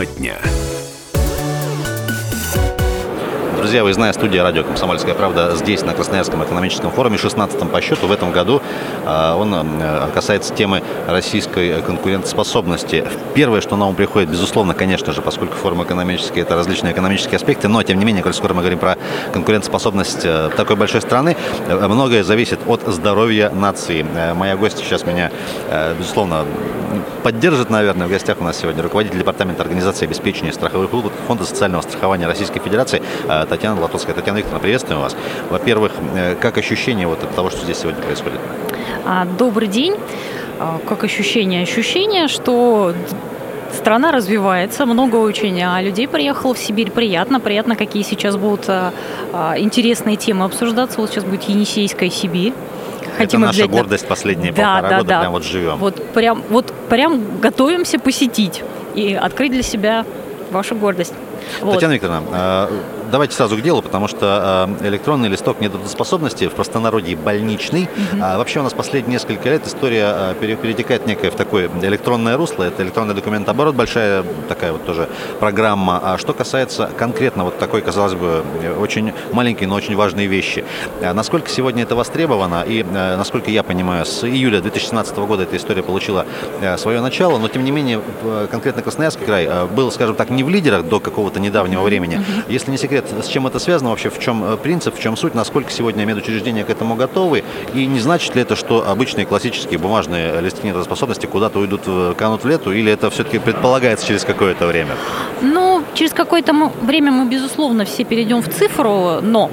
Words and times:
Тема 0.00 0.06
дня. 0.06 0.59
Друзья, 3.60 3.84
вы 3.84 3.92
знаете, 3.92 4.18
студия 4.18 4.42
радио 4.42 4.64
«Комсомольская 4.64 5.14
правда» 5.14 5.54
здесь, 5.54 5.82
на 5.82 5.92
Красноярском 5.92 6.42
экономическом 6.42 6.90
форуме, 6.90 7.18
16-м 7.18 7.68
по 7.68 7.82
счету 7.82 8.06
в 8.06 8.12
этом 8.12 8.32
году. 8.32 8.62
А, 9.04 9.36
он 9.36 9.54
э, 9.54 10.08
касается 10.14 10.54
темы 10.54 10.82
российской 11.06 11.82
конкурентоспособности. 11.82 13.04
Первое, 13.34 13.60
что 13.60 13.76
на 13.76 13.86
ум 13.86 13.96
приходит, 13.96 14.30
безусловно, 14.30 14.72
конечно 14.72 15.12
же, 15.12 15.20
поскольку 15.20 15.56
форум 15.56 15.82
экономический– 15.82 16.40
это 16.40 16.54
различные 16.54 16.94
экономические 16.94 17.36
аспекты, 17.36 17.68
но, 17.68 17.82
тем 17.82 17.98
не 17.98 18.06
менее, 18.06 18.22
коль 18.22 18.32
скоро 18.32 18.54
мы 18.54 18.60
говорим 18.60 18.78
про 18.78 18.96
конкурентоспособность 19.34 20.24
э, 20.24 20.48
такой 20.56 20.76
большой 20.76 21.02
страны, 21.02 21.36
э, 21.68 21.86
многое 21.86 22.24
зависит 22.24 22.60
от 22.66 22.80
здоровья 22.86 23.50
нации. 23.50 24.06
Моя 24.34 24.56
гостья 24.56 24.82
сейчас 24.82 25.04
меня, 25.04 25.30
безусловно, 25.98 26.46
поддержит, 27.22 27.70
наверное. 27.70 28.06
В 28.06 28.10
гостях 28.10 28.40
у 28.40 28.44
нас 28.44 28.56
сегодня 28.56 28.82
руководитель 28.82 29.18
департамента 29.18 29.62
организации 29.62 30.06
обеспечения 30.06 30.52
страховых 30.52 30.92
выплат 30.92 31.12
Фонда 31.26 31.44
социального 31.44 31.82
страхования 31.82 32.26
Российской 32.26 32.60
Федерации 32.60 33.02
Татьяна 33.50 33.80
Латовская. 33.80 34.14
Татьяна 34.14 34.38
Викторовна, 34.38 34.60
приветствуем 34.60 35.00
вас. 35.00 35.16
Во-первых, 35.50 35.92
э, 36.14 36.36
как 36.36 36.56
ощущение 36.56 37.08
вот 37.08 37.22
от 37.24 37.34
того, 37.34 37.50
что 37.50 37.64
здесь 37.64 37.78
сегодня 37.78 38.00
происходит? 38.00 38.38
А, 39.04 39.26
добрый 39.26 39.66
день. 39.66 39.96
А, 40.60 40.78
как 40.88 41.02
ощущение? 41.02 41.64
Ощущение, 41.64 42.28
что 42.28 42.94
страна 43.76 44.12
развивается, 44.12 44.86
много 44.86 45.16
очень 45.16 45.60
а 45.62 45.82
людей 45.82 46.06
приехало 46.06 46.54
в 46.54 46.58
Сибирь. 46.58 46.92
Приятно, 46.92 47.40
приятно, 47.40 47.74
какие 47.74 48.02
сейчас 48.04 48.36
будут 48.36 48.68
интересные 49.56 50.16
темы 50.16 50.44
обсуждаться. 50.44 51.00
Вот 51.00 51.10
сейчас 51.10 51.24
будет 51.24 51.42
Енисейская 51.44 52.10
Сибирь. 52.10 52.52
Хотим 53.16 53.44
Это 53.44 53.52
наша 53.52 53.66
гордость 53.66 54.06
последние 54.06 54.52
да, 54.52 54.74
полтора 54.74 54.88
да, 54.88 54.96
года, 54.98 55.08
да. 55.08 55.20
прям 55.20 55.32
вот 55.32 55.44
живем. 55.44 55.76
Вот 55.76 56.12
прям, 56.12 56.42
вот 56.50 56.72
прям 56.88 57.40
готовимся 57.40 57.98
посетить 57.98 58.62
и 58.94 59.14
открыть 59.14 59.52
для 59.52 59.62
себя 59.62 60.04
вашу 60.50 60.74
гордость. 60.74 61.14
Вот. 61.60 61.74
Татьяна 61.74 61.94
Викторовна, 61.94 62.68
давайте 63.10 63.34
сразу 63.34 63.56
к 63.56 63.60
делу, 63.60 63.82
потому 63.82 64.08
что 64.08 64.68
э, 64.80 64.88
электронный 64.88 65.28
листок 65.28 65.60
нетрудоспособности 65.60 66.48
в 66.48 66.52
простонародье 66.52 67.16
больничный. 67.16 67.82
Угу. 67.82 68.22
А 68.22 68.38
вообще 68.38 68.60
у 68.60 68.62
нас 68.62 68.72
последние 68.72 69.14
несколько 69.14 69.48
лет 69.48 69.66
история 69.66 70.34
э, 70.40 70.56
перетекает 70.56 71.06
некое 71.06 71.30
в 71.30 71.34
такое 71.34 71.68
электронное 71.82 72.36
русло. 72.36 72.64
Это 72.64 72.82
электронный 72.82 73.14
документооборот, 73.14 73.74
большая 73.74 74.24
такая 74.48 74.72
вот 74.72 74.86
тоже 74.86 75.08
программа. 75.40 76.00
А 76.02 76.18
что 76.18 76.32
касается 76.32 76.90
конкретно 76.96 77.44
вот 77.44 77.58
такой, 77.58 77.82
казалось 77.82 78.14
бы, 78.14 78.44
очень 78.78 79.12
маленькой, 79.32 79.64
но 79.64 79.74
очень 79.74 79.96
важной 79.96 80.26
вещи. 80.26 80.64
А 81.02 81.12
насколько 81.12 81.50
сегодня 81.50 81.82
это 81.82 81.96
востребовано 81.96 82.64
и, 82.66 82.82
э, 82.82 83.16
насколько 83.16 83.50
я 83.50 83.62
понимаю, 83.62 84.06
с 84.06 84.24
июля 84.24 84.60
2017 84.60 85.16
года 85.18 85.42
эта 85.42 85.56
история 85.56 85.82
получила 85.82 86.26
свое 86.76 87.00
начало, 87.00 87.38
но 87.38 87.48
тем 87.48 87.64
не 87.64 87.70
менее 87.70 88.00
конкретно 88.50 88.82
Красноярский 88.82 89.24
край 89.24 89.48
был, 89.74 89.90
скажем 89.90 90.14
так, 90.14 90.30
не 90.30 90.44
в 90.44 90.48
лидерах 90.48 90.84
до 90.84 91.00
какого-то 91.00 91.40
недавнего 91.40 91.82
времени. 91.82 92.24
Если 92.48 92.70
не 92.70 92.78
секрет, 92.78 92.99
секрет, 93.00 93.24
с 93.24 93.28
чем 93.28 93.46
это 93.46 93.58
связано 93.58 93.90
вообще, 93.90 94.10
в 94.10 94.18
чем 94.18 94.44
э, 94.44 94.56
принцип, 94.56 94.96
в 94.96 95.00
чем 95.00 95.16
суть, 95.16 95.34
насколько 95.34 95.70
сегодня 95.70 96.04
медучреждения 96.04 96.64
к 96.64 96.70
этому 96.70 96.94
готовы, 96.94 97.44
и 97.74 97.86
не 97.86 98.00
значит 98.00 98.34
ли 98.34 98.42
это, 98.42 98.56
что 98.56 98.88
обычные 98.88 99.26
классические 99.26 99.78
бумажные 99.78 100.40
листы 100.40 100.66
нетрудоспособности 100.66 101.26
куда-то 101.26 101.58
уйдут, 101.58 101.82
канут 102.16 102.44
в 102.44 102.48
лету, 102.48 102.72
или 102.72 102.92
это 102.92 103.10
все-таки 103.10 103.38
предполагается 103.38 104.06
через 104.06 104.24
какое-то 104.24 104.66
время? 104.66 104.96
Ну, 105.42 105.82
через 105.94 106.12
какое-то 106.12 106.52
время 106.82 107.12
мы, 107.12 107.28
безусловно, 107.28 107.84
все 107.84 108.04
перейдем 108.04 108.42
в 108.42 108.48
цифру, 108.48 109.20
но 109.22 109.50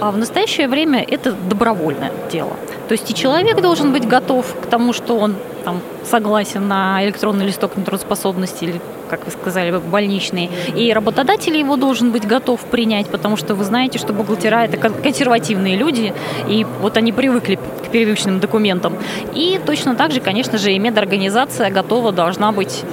а 0.00 0.10
в 0.10 0.18
настоящее 0.18 0.66
время 0.66 1.04
это 1.04 1.32
добровольное 1.32 2.10
дело. 2.32 2.56
То 2.88 2.92
есть 2.92 3.08
и 3.08 3.14
человек 3.14 3.60
должен 3.60 3.92
быть 3.92 4.06
готов 4.06 4.46
к 4.60 4.66
тому, 4.66 4.92
что 4.92 5.16
он 5.16 5.36
там, 5.64 5.80
согласен 6.04 6.66
на 6.66 7.04
электронный 7.04 7.46
листок 7.46 7.76
нетрудоспособности 7.76 8.64
или, 8.64 8.80
как 9.12 9.26
вы 9.26 9.30
сказали, 9.30 9.70
больничный. 9.78 10.48
И 10.74 10.90
работодатель 10.90 11.54
его 11.54 11.76
должен 11.76 12.12
быть 12.12 12.26
готов 12.26 12.60
принять, 12.62 13.08
потому 13.08 13.36
что 13.36 13.54
вы 13.54 13.64
знаете, 13.64 13.98
что 13.98 14.14
бухгалтера– 14.14 14.64
это 14.64 14.78
консервативные 14.78 15.76
люди, 15.76 16.14
и 16.48 16.64
вот 16.80 16.96
они 16.96 17.12
привыкли 17.12 17.56
к 17.56 17.90
первичным 17.92 18.40
документам. 18.40 18.96
И 19.34 19.60
точно 19.66 19.94
так 19.96 20.12
же, 20.12 20.20
конечно 20.20 20.56
же, 20.56 20.72
и 20.72 20.78
медорганизация 20.78 21.70
готова 21.70 22.10
должна 22.10 22.52
быть 22.52 22.84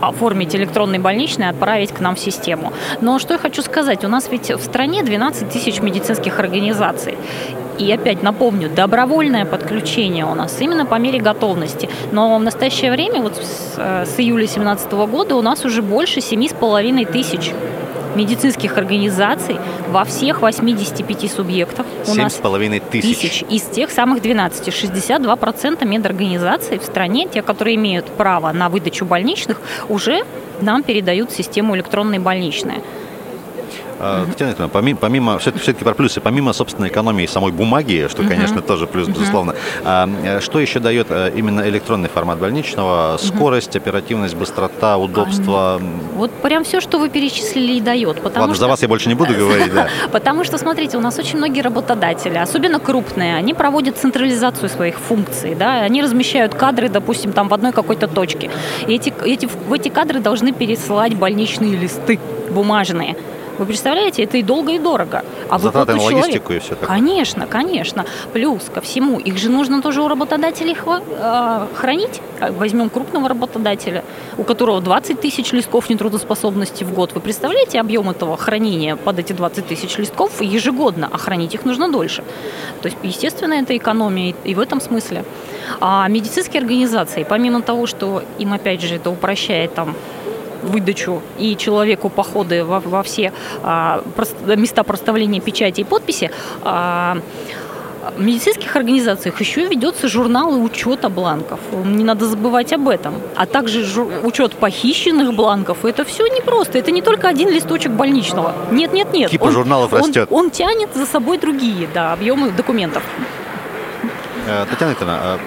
оформить 0.00 0.56
электронный 0.56 0.98
больничный 0.98 1.46
и 1.46 1.48
отправить 1.50 1.92
к 1.92 2.00
нам 2.00 2.16
в 2.16 2.18
систему. 2.18 2.72
Но 3.00 3.20
что 3.20 3.34
я 3.34 3.38
хочу 3.38 3.62
сказать, 3.62 4.04
у 4.04 4.08
нас 4.08 4.28
ведь 4.28 4.50
в 4.50 4.62
стране 4.62 5.04
12 5.04 5.48
тысяч 5.50 5.80
медицинских 5.80 6.40
организаций. 6.40 7.16
И 7.80 7.90
опять 7.90 8.22
напомню, 8.22 8.68
добровольное 8.68 9.46
подключение 9.46 10.26
у 10.26 10.34
нас 10.34 10.60
именно 10.60 10.84
по 10.84 10.96
мере 10.96 11.18
готовности. 11.18 11.88
Но 12.12 12.36
в 12.36 12.42
настоящее 12.42 12.92
время, 12.92 13.22
вот 13.22 13.36
с, 13.36 13.74
э, 13.78 14.04
с 14.04 14.20
июля 14.20 14.44
2017 14.44 15.06
года, 15.06 15.34
у 15.34 15.40
нас 15.40 15.64
уже 15.64 15.80
больше 15.80 16.20
7,5 16.20 17.06
тысяч 17.06 17.52
медицинских 18.14 18.76
организаций 18.76 19.56
во 19.88 20.04
всех 20.04 20.42
85 20.42 21.28
субъектах. 21.28 21.86
У 22.06 22.14
нас 22.14 22.34
половиной 22.34 22.80
тысяч. 22.80 23.18
тысяч. 23.18 23.44
Из 23.48 23.62
тех 23.62 23.90
самых 23.90 24.20
12. 24.20 24.68
62% 24.68 25.82
медорганизаций 25.86 26.78
в 26.78 26.82
стране, 26.82 27.28
те, 27.32 27.40
которые 27.40 27.76
имеют 27.76 28.04
право 28.06 28.52
на 28.52 28.68
выдачу 28.68 29.06
больничных, 29.06 29.58
уже 29.88 30.24
нам 30.60 30.82
передают 30.82 31.32
систему 31.32 31.74
электронной 31.76 32.18
больничной. 32.18 32.82
А, 34.00 34.26
Татьяна 34.26 34.50
Викторовна, 34.50 34.72
помимо, 34.72 34.98
помимо 34.98 35.38
все-таки 35.38 35.84
про 35.84 35.94
плюсы, 35.94 36.20
помимо 36.20 36.52
собственной 36.52 36.88
экономии 36.88 37.26
самой 37.26 37.52
бумаги, 37.52 38.08
что, 38.10 38.22
конечно, 38.24 38.62
тоже 38.62 38.86
плюс, 38.86 39.08
безусловно, 39.08 39.54
а, 39.84 40.40
что 40.40 40.58
еще 40.58 40.80
дает 40.80 41.08
э, 41.10 41.32
именно 41.36 41.68
электронный 41.68 42.08
формат 42.08 42.38
больничного? 42.38 43.18
Скорость, 43.18 43.76
оперативность, 43.76 44.34
быстрота, 44.34 44.96
удобство? 44.96 45.80
Вот 46.16 46.30
прям 46.42 46.64
все, 46.64 46.80
что 46.80 46.98
вы 46.98 47.10
перечислили, 47.10 47.74
и 47.74 47.80
дает. 47.80 48.16
Потому 48.20 48.42
Ладно, 48.42 48.54
что... 48.54 48.64
за 48.64 48.68
вас 48.68 48.82
я 48.82 48.88
больше 48.88 49.08
не 49.08 49.14
буду 49.14 49.34
говорить, 49.34 49.72
да. 49.72 49.88
Потому 50.12 50.44
что, 50.44 50.56
смотрите, 50.56 50.96
у 50.96 51.00
нас 51.00 51.18
очень 51.18 51.36
многие 51.36 51.60
работодатели, 51.60 52.38
особенно 52.38 52.80
крупные, 52.80 53.36
они 53.36 53.54
проводят 53.54 53.98
централизацию 53.98 54.68
своих 54.70 54.98
функций, 54.98 55.54
да, 55.54 55.82
они 55.82 56.02
размещают 56.02 56.54
кадры, 56.54 56.88
допустим, 56.88 57.32
там 57.32 57.48
в 57.48 57.54
одной 57.54 57.72
какой-то 57.72 58.08
точке. 58.08 58.50
И 58.86 58.94
эти, 58.94 59.12
эти, 59.24 59.46
в 59.46 59.72
эти 59.72 59.88
кадры 59.88 60.20
должны 60.20 60.52
пересылать 60.52 61.14
больничные 61.14 61.76
листы 61.76 62.18
бумажные. 62.50 63.16
Вы 63.58 63.66
представляете, 63.66 64.24
это 64.24 64.36
и 64.36 64.42
долго, 64.42 64.72
и 64.72 64.78
дорого. 64.78 65.24
А 65.48 65.58
Затраты 65.58 65.94
на 65.94 66.02
логистику 66.02 66.48
человек... 66.48 66.50
и 66.50 66.58
все 66.58 66.74
такое. 66.74 66.88
Конечно, 66.88 67.46
конечно. 67.46 68.04
Плюс 68.32 68.62
ко 68.72 68.80
всему, 68.80 69.18
их 69.18 69.38
же 69.38 69.50
нужно 69.50 69.82
тоже 69.82 70.02
у 70.02 70.08
работодателей 70.08 70.76
э, 70.76 71.66
хранить. 71.74 72.20
Возьмем 72.40 72.88
крупного 72.88 73.28
работодателя, 73.28 74.04
у 74.38 74.44
которого 74.44 74.80
20 74.80 75.20
тысяч 75.20 75.52
листков 75.52 75.90
нетрудоспособности 75.90 76.84
в 76.84 76.94
год. 76.94 77.12
Вы 77.14 77.20
представляете 77.20 77.80
объем 77.80 78.08
этого 78.10 78.36
хранения 78.36 78.96
под 78.96 79.18
эти 79.18 79.32
20 79.32 79.66
тысяч 79.66 79.98
листков 79.98 80.40
ежегодно, 80.40 81.08
а 81.12 81.18
хранить 81.18 81.54
их 81.54 81.64
нужно 81.64 81.90
дольше. 81.90 82.24
То 82.82 82.86
есть, 82.86 82.98
естественно, 83.02 83.54
это 83.54 83.76
экономия 83.76 84.34
и 84.44 84.54
в 84.54 84.60
этом 84.60 84.80
смысле. 84.80 85.24
А 85.80 86.08
медицинские 86.08 86.60
организации, 86.60 87.24
помимо 87.28 87.62
того, 87.62 87.86
что 87.86 88.22
им, 88.38 88.52
опять 88.52 88.80
же, 88.80 88.94
это 88.94 89.10
упрощает 89.10 89.74
там 89.74 89.94
выдачу 90.62 91.22
и 91.38 91.56
человеку 91.56 92.08
походы 92.08 92.64
во, 92.64 92.80
во 92.80 93.02
все 93.02 93.32
а, 93.62 94.02
места 94.56 94.82
проставления 94.82 95.40
печати 95.40 95.80
и 95.80 95.84
подписи, 95.84 96.30
а, 96.62 97.18
в 98.16 98.20
медицинских 98.20 98.74
организациях 98.76 99.40
еще 99.40 99.66
ведется 99.66 100.08
журнал 100.08 100.56
и 100.56 100.58
учета 100.58 101.08
бланков. 101.08 101.60
Не 101.84 102.04
надо 102.04 102.26
забывать 102.26 102.72
об 102.72 102.88
этом. 102.88 103.14
А 103.36 103.46
также 103.46 103.84
учет 104.22 104.54
похищенных 104.54 105.34
бланков. 105.34 105.84
Это 105.84 106.04
все 106.04 106.26
непросто. 106.26 106.78
Это 106.78 106.90
не 106.90 107.02
только 107.02 107.28
один 107.28 107.50
листочек 107.50 107.92
больничного. 107.92 108.54
Нет, 108.70 108.92
нет, 108.92 109.12
нет. 109.12 109.30
Типа 109.30 109.44
он, 109.44 109.52
журналов 109.52 109.92
растет. 109.92 110.28
Он, 110.30 110.46
он 110.46 110.50
тянет 110.50 110.90
за 110.94 111.06
собой 111.06 111.38
другие 111.38 111.88
да, 111.92 112.12
объемы 112.12 112.50
документов. 112.50 113.02
Э, 114.50 114.66
Татьяна 114.68 114.90
Викторовна, 114.90 115.38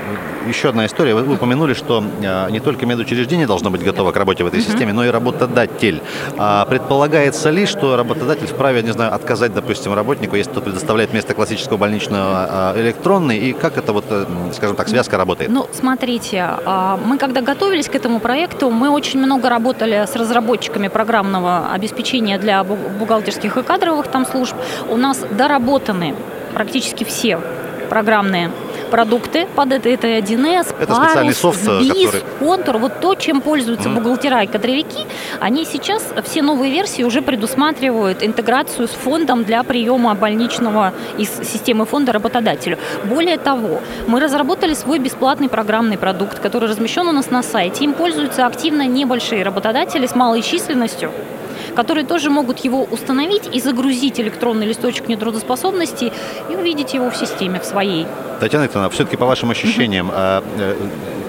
э, 0.45 0.49
еще 0.49 0.69
одна 0.69 0.85
история. 0.85 1.13
Вы 1.13 1.33
упомянули, 1.33 1.73
что 1.73 2.03
э, 2.21 2.51
не 2.51 2.59
только 2.59 2.85
медучреждение 2.85 3.47
должно 3.47 3.69
быть 3.69 3.83
готово 3.83 4.11
к 4.11 4.17
работе 4.17 4.43
в 4.43 4.47
этой 4.47 4.61
системе, 4.61 4.93
но 4.93 5.03
и 5.03 5.09
работодатель. 5.09 6.01
А 6.37 6.65
предполагается 6.65 7.49
ли, 7.49 7.65
что 7.65 7.97
работодатель 7.97 8.47
вправе, 8.47 8.81
не 8.81 8.93
знаю, 8.93 9.13
отказать, 9.13 9.53
допустим, 9.53 9.93
работнику, 9.93 10.37
если 10.37 10.53
тот 10.53 10.63
предоставляет 10.63 11.11
вместо 11.11 11.33
классического 11.33 11.77
больничного 11.77 12.73
электронный, 12.77 13.37
и 13.37 13.53
как 13.53 13.77
это 13.77 13.91
вот, 13.91 14.05
скажем 14.53 14.75
так, 14.75 14.87
связка 14.87 15.17
работает? 15.17 15.51
Ну, 15.51 15.67
смотрите, 15.73 16.49
а, 16.65 16.97
мы 17.05 17.17
когда 17.17 17.41
готовились 17.41 17.89
к 17.89 17.95
этому 17.95 18.19
проекту, 18.19 18.69
мы 18.69 18.89
очень 18.89 19.19
много 19.19 19.49
работали 19.49 20.05
с 20.05 20.15
разработчиками 20.15 20.87
программного 20.87 21.71
обеспечения 21.73 22.37
для 22.37 22.63
бухгалтерских 22.63 23.57
и 23.57 23.63
кадровых 23.63 24.07
там 24.07 24.25
служб. 24.25 24.55
У 24.89 24.97
нас 24.97 25.19
доработаны 25.31 26.15
практически 26.53 27.03
все 27.03 27.39
программные 27.89 28.49
продукты 28.93 29.47
под 29.55 29.71
это. 29.71 29.89
Это 29.89 30.07
1С, 30.07 30.67
Это 30.79 30.85
парус, 30.93 31.05
специальный 31.07 31.33
софт, 31.33 31.59
СБИС, 31.63 31.89
который- 31.89 32.23
контур. 32.39 32.77
Вот 32.77 32.99
то, 32.99 33.15
чем 33.15 33.41
пользуются 33.41 33.89
Мгм. 33.89 33.95
бухгалтера 34.03 34.43
и 34.43 34.47
кадровики, 34.47 35.07
они 35.39 35.65
сейчас, 35.65 36.03
все 36.23 36.43
новые 36.43 36.71
версии 36.71 37.01
уже 37.03 37.21
предусматривают 37.23 38.23
интеграцию 38.23 38.87
с 38.87 38.91
фондом 38.91 39.45
для 39.45 39.63
приема 39.63 40.13
больничного 40.13 40.93
из 41.17 41.29
системы 41.51 41.85
фонда 41.85 42.11
работодателю. 42.11 42.77
Более 43.05 43.37
того, 43.37 43.81
мы 44.07 44.19
разработали 44.19 44.75
свой 44.75 44.99
бесплатный 44.99 45.49
программный 45.49 45.97
продукт, 45.97 46.37
который 46.39 46.69
размещен 46.69 47.07
у 47.07 47.11
нас 47.11 47.31
на 47.31 47.41
сайте. 47.41 47.83
Им 47.85 47.93
пользуются 47.93 48.45
активно 48.45 48.85
небольшие 48.85 49.43
работодатели 49.43 50.05
с 50.05 50.13
малой 50.15 50.43
численностью, 50.43 51.11
которые 51.75 52.05
тоже 52.05 52.29
могут 52.29 52.59
его 52.59 52.83
установить 52.83 53.49
и 53.55 53.59
загрузить 53.59 54.19
электронный 54.19 54.67
листочек 54.67 55.07
нетрудоспособности 55.07 56.11
и 56.49 56.55
увидеть 56.55 56.93
его 56.93 57.09
в 57.09 57.15
системе 57.15 57.59
в 57.59 57.65
своей. 57.65 58.05
Татьяна 58.39 58.63
Викторовна, 58.63 58.89
все-таки 58.89 59.17
по 59.17 59.25
вашим 59.25 59.51
ощущениям, 59.51 60.09
а, 60.11 60.43
э, 60.57 60.75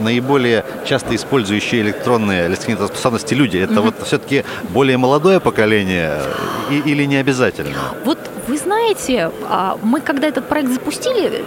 наиболее 0.00 0.64
часто 0.84 1.14
использующие 1.14 1.82
электронные 1.82 2.48
листки 2.48 2.74
способности 2.74 3.34
люди, 3.34 3.58
это 3.58 3.80
вот 3.80 3.94
все-таки 4.04 4.44
более 4.70 4.96
молодое 4.96 5.40
поколение 5.40 6.20
или 6.70 7.04
не 7.04 7.16
обязательно? 7.16 7.94
Вот 8.04 8.18
вы 8.46 8.58
знаете, 8.58 9.30
а, 9.48 9.78
мы 9.82 10.00
когда 10.00 10.28
этот 10.28 10.48
проект 10.48 10.70
запустили, 10.70 11.44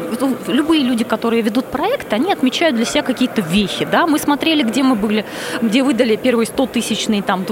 любые 0.48 0.84
люди, 0.84 1.04
которые 1.04 1.42
ведут 1.42 1.66
проект, 1.66 2.12
они 2.14 2.32
отмечают 2.34 2.76
для 2.76 2.86
себя 2.86 3.04
какие-то 3.04 3.42
вехи, 3.42 3.86
да, 3.86 4.08
мы 4.08 4.20
смотрели, 4.20 4.64
где 4.64 4.84
мы 4.84 4.96
были, 4.96 5.26
где 5.62 5.84
выдали 5.84 6.16
первый 6.16 6.46
100-тысячный, 6.46 7.22
там, 7.22 7.44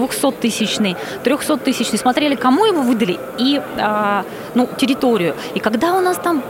200-тысячный, 1.35 1.65
300-тысячный, 1.65 1.99
смотрели, 1.99 2.35
кому 2.35 2.65
его 2.65 2.81
выдали 2.81 3.19
и, 3.37 3.61
а, 3.77 4.23
ну, 4.53 4.69
территорию. 4.77 5.35
И 5.53 5.59
когда 5.59 5.93
у 5.93 6.01
нас 6.01 6.17
там 6.17 6.43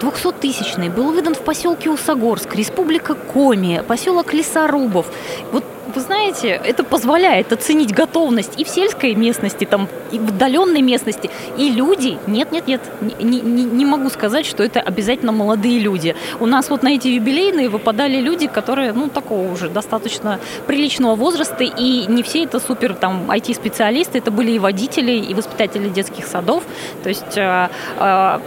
200-тысячный 0.00 0.88
был 0.88 1.12
выдан 1.12 1.34
в 1.34 1.40
поселке 1.40 1.90
Усогорск, 1.90 2.54
республика 2.54 3.14
Коми, 3.14 3.82
поселок 3.86 4.32
Лесорубов. 4.32 5.06
Вот 5.52 5.64
вы 5.98 6.04
знаете, 6.04 6.60
это 6.64 6.84
позволяет 6.84 7.52
оценить 7.52 7.92
готовность 7.92 8.60
и 8.60 8.64
в 8.64 8.68
сельской 8.68 9.16
местности, 9.16 9.64
там, 9.64 9.88
и 10.12 10.18
в 10.20 10.28
отдаленной 10.28 10.80
местности, 10.80 11.28
и 11.56 11.70
люди. 11.70 12.16
Нет, 12.28 12.52
нет, 12.52 12.68
нет, 12.68 12.80
не, 13.20 13.40
не- 13.40 13.64
не 13.64 13.84
могу 13.84 14.08
сказать, 14.10 14.46
что 14.46 14.62
это 14.62 14.80
обязательно 14.80 15.32
молодые 15.32 15.80
люди. 15.80 16.14
У 16.38 16.46
нас 16.46 16.70
вот 16.70 16.84
на 16.84 16.90
эти 16.90 17.08
юбилейные 17.08 17.68
выпадали 17.68 18.20
люди, 18.20 18.46
которые, 18.46 18.92
ну, 18.92 19.08
такого 19.08 19.52
уже 19.52 19.68
достаточно 19.68 20.38
приличного 20.68 21.16
возраста, 21.16 21.64
и 21.64 22.06
не 22.06 22.22
все 22.22 22.44
это 22.44 22.60
супер 22.60 22.94
там 22.94 23.28
IT-специалисты, 23.30 24.18
это 24.18 24.30
были 24.30 24.52
и 24.52 24.58
водители, 24.60 25.12
и 25.12 25.34
воспитатели 25.34 25.88
детских 25.88 26.26
садов. 26.26 26.62
То 27.02 27.08
есть 27.08 27.36
э, 27.36 27.68
э, 27.98 28.38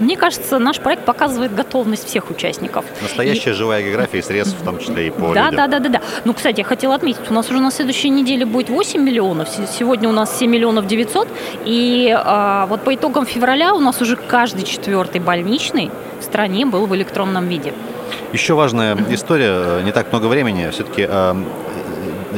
мне 0.00 0.16
кажется, 0.16 0.58
наш 0.58 0.80
проект 0.80 1.04
показывает 1.04 1.54
готовность 1.54 2.06
всех 2.06 2.30
участников. 2.30 2.84
Настоящая 3.02 3.52
живая 3.52 3.82
география 3.82 4.18
и 4.18 4.22
средств, 4.22 4.56
в 4.60 4.64
том 4.64 4.78
числе 4.78 5.08
и 5.08 5.10
по 5.10 5.32
Да, 5.34 5.50
людям. 5.50 5.56
да, 5.56 5.66
да, 5.66 5.78
да, 5.80 5.88
да. 5.88 6.00
Ну, 6.24 6.34
кстати, 6.34 6.58
я 6.60 6.64
хотела 6.64 6.94
отметить, 6.94 7.30
у 7.30 7.34
нас 7.34 7.50
уже 7.50 7.60
на 7.60 7.70
следующей 7.70 8.10
неделе 8.10 8.44
будет 8.46 8.68
8 8.70 9.02
миллионов. 9.02 9.48
Се- 9.48 9.66
Сегодня 9.66 10.08
у 10.08 10.12
нас 10.12 10.38
7 10.38 10.50
миллионов 10.50 10.86
900. 10.86 11.28
И 11.64 12.12
а, 12.16 12.66
вот 12.66 12.82
по 12.82 12.94
итогам 12.94 13.26
февраля 13.26 13.74
у 13.74 13.80
нас 13.80 14.00
уже 14.00 14.16
каждый 14.16 14.64
четвертый 14.64 15.20
больничный 15.20 15.90
в 16.20 16.24
стране 16.24 16.66
был 16.66 16.86
в 16.86 16.94
электронном 16.94 17.48
виде. 17.48 17.72
Еще 18.32 18.54
важная 18.54 18.96
история, 19.10 19.52
э, 19.80 19.82
не 19.84 19.92
так 19.92 20.12
много 20.12 20.26
времени, 20.26 20.68
все-таки 20.70 21.06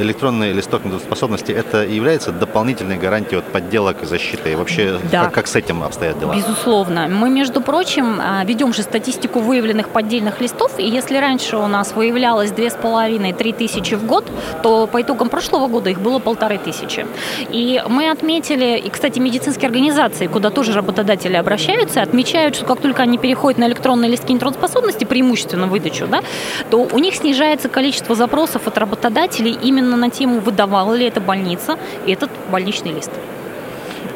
электронный 0.03 0.53
листок 0.53 0.85
недоспособности 0.85 1.53
это 1.53 1.85
является 1.85 2.33
дополнительной 2.33 2.97
гарантией 2.97 3.39
от 3.39 3.45
подделок 3.45 4.03
и 4.03 4.07
защиты. 4.07 4.53
И 4.53 4.55
вообще, 4.55 4.99
Да. 5.11 5.25
как, 5.25 5.35
как 5.35 5.47
с 5.47 5.57
этим 5.57 5.83
обстоят 5.83 6.19
дела? 6.19 6.35
Безусловно. 6.35 7.09
Мы, 7.09 7.31
между 7.31 7.61
прочим, 7.61 8.19
а, 8.21 8.45
ведем 8.45 8.73
же 8.73 8.83
статистику 8.83 9.41
выявленных 9.41 9.89
поддельных 9.89 10.41
листов, 10.41 10.73
и 10.79 10.85
если 10.85 11.17
раньше 11.17 11.57
у 11.57 11.67
нас 11.67 11.93
выявлялось 11.95 12.51
2,5-3 12.51 13.53
тысячи 13.53 13.95
в 13.95 14.05
год, 14.07 14.25
то 14.63 14.87
по 14.87 15.01
итогам 15.03 15.29
прошлого 15.29 15.67
года 15.69 15.91
их 15.91 16.01
было 16.01 16.19
полторы 16.19 16.59
тысячи. 16.59 17.07
И 17.51 17.83
мы 17.89 18.11
отметили, 18.11 18.79
и, 18.79 18.89
кстати, 18.91 19.19
медицинские 19.19 19.67
организации, 19.67 20.27
куда 20.27 20.51
тоже 20.51 20.73
работодатели 20.73 21.37
обращаются, 21.37 22.03
отмечают, 22.03 22.57
что 22.57 22.65
как 22.65 22.81
только 22.81 23.03
они 23.03 23.19
переходят 23.19 23.59
на 23.59 23.67
электронные 23.67 24.11
листки 24.11 24.33
нетрудоспособности, 24.33 25.05
преимущественно 25.05 25.67
выдачу, 25.67 26.07
да, 26.07 26.23
то 26.71 26.89
у 26.93 26.99
них 26.99 27.15
снижается 27.15 27.69
количество 27.69 28.15
запросов 28.15 28.67
от 28.67 28.79
работодателей 28.79 29.57
именно 29.63 29.90
на 29.97 30.11
тему, 30.11 30.41
выдавала 30.41 30.95
ли 30.95 31.07
эта 31.07 31.21
больница 31.21 31.79
этот 32.07 32.31
больничный 32.51 32.93
лист. 32.93 33.11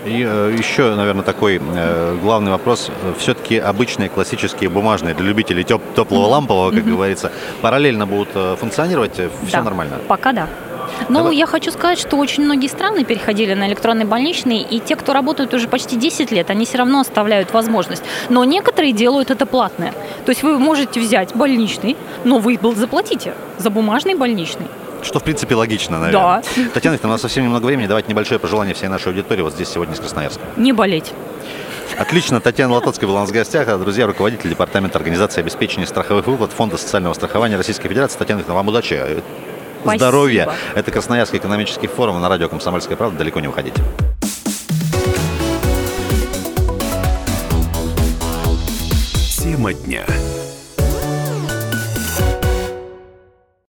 И 0.04 0.22
э, 0.26 0.54
еще, 0.56 0.94
наверное, 0.94 1.22
такой 1.24 1.60
э, 1.60 2.18
главный 2.20 2.50
вопрос. 2.50 2.90
Все-таки 3.18 3.58
обычные 3.58 4.08
классические 4.10 4.68
бумажные 4.68 5.14
для 5.14 5.24
любителей 5.26 5.62
теп- 5.62 5.94
теплого 5.96 6.26
лампового, 6.26 6.70
как 6.70 6.84
говорится, 6.84 7.32
параллельно 7.62 8.06
будут 8.06 8.28
э, 8.34 8.56
функционировать. 8.58 9.14
Все 9.14 9.30
Да, 9.52 9.62
нормально. 9.62 9.96
Пока 10.06 10.32
да. 10.32 10.48
Но 11.08 11.20
Давай. 11.20 11.36
я 11.36 11.46
хочу 11.46 11.70
сказать, 11.70 11.98
что 11.98 12.16
очень 12.16 12.44
многие 12.44 12.68
страны 12.68 13.04
переходили 13.04 13.54
на 13.54 13.66
электронный 13.68 14.04
больничный, 14.04 14.58
и 14.58 14.80
те, 14.80 14.96
кто 14.96 15.12
работают 15.12 15.52
уже 15.54 15.68
почти 15.68 15.96
10 15.96 16.30
лет, 16.30 16.50
они 16.50 16.64
все 16.64 16.78
равно 16.78 17.00
оставляют 17.00 17.52
возможность. 17.52 18.02
Но 18.28 18.44
некоторые 18.44 18.92
делают 18.92 19.30
это 19.30 19.46
платное. 19.46 19.92
То 20.24 20.30
есть 20.30 20.42
вы 20.42 20.58
можете 20.58 21.00
взять 21.00 21.34
больничный, 21.34 21.96
но 22.24 22.38
вы 22.38 22.58
заплатите 22.76 23.34
за 23.58 23.70
бумажный 23.70 24.14
больничный. 24.14 24.66
Что, 25.04 25.20
в 25.20 25.22
принципе, 25.22 25.54
логично, 25.54 25.98
наверное. 26.00 26.42
Да. 26.56 26.70
Татьяна, 26.72 26.98
у 27.02 27.06
нас 27.06 27.20
совсем 27.20 27.44
немного 27.44 27.66
времени. 27.66 27.86
Давайте 27.86 28.08
небольшое 28.08 28.40
пожелание 28.40 28.74
всей 28.74 28.88
нашей 28.88 29.08
аудитории 29.08 29.42
вот 29.42 29.52
здесь 29.52 29.68
сегодня 29.68 29.94
из 29.94 30.00
Красноярска. 30.00 30.42
Не 30.56 30.72
болеть. 30.72 31.12
Отлично. 31.98 32.40
Татьяна 32.40 32.74
Лотоцкая 32.74 33.06
была 33.08 33.18
у 33.18 33.22
нас 33.22 33.30
в 33.30 33.32
гостях. 33.32 33.68
А, 33.68 33.78
Друзья, 33.78 34.06
руководитель 34.06 34.50
Департамента 34.50 34.98
организации 34.98 35.40
обеспечения 35.40 35.86
страховых 35.86 36.26
выплат 36.26 36.52
Фонда 36.52 36.76
социального 36.76 37.14
страхования 37.14 37.56
Российской 37.56 37.88
Федерации. 37.88 38.18
Татьяна 38.18 38.42
вам 38.46 38.68
удачи. 38.68 38.94
э, 38.94 39.20
Спасибо. 39.82 39.98
Здоровья. 39.98 40.52
Это 40.74 40.90
Красноярский 40.90 41.38
экономический 41.38 41.86
форум 41.86 42.20
на 42.20 42.28
радио 42.28 42.48
«Комсомольская 42.48 42.96
правда». 42.96 43.18
Далеко 43.18 43.40
не 43.40 43.48
уходите. 43.48 43.82
Тема 49.38 49.74
дня. 49.74 50.04